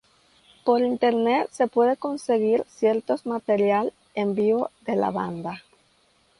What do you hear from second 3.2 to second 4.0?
material